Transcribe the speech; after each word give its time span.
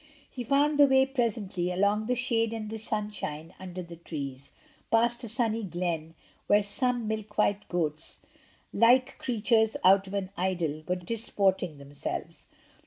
He 0.31 0.43
found 0.43 0.79
the 0.79 0.87
way 0.87 1.05
presently, 1.05 1.71
along 1.71 2.07
the 2.07 2.15
shade 2.15 2.53
and 2.53 2.71
the 2.71 2.79
sunshine 2.79 3.53
under 3.59 3.83
the 3.83 3.97
trees, 3.97 4.51
past 4.89 5.23
a 5.23 5.29
sunny 5.29 5.63
glen 5.63 6.15
where 6.47 6.63
some 6.63 7.07
milk 7.07 7.37
white 7.37 7.69
goats, 7.69 8.17
like 8.73 9.19
creatures 9.19 9.77
out 9.83 10.07
of 10.07 10.15
an 10.15 10.31
idyll, 10.35 10.81
were 10.87 10.95
disporting 10.95 11.77
themselves. 11.77 12.47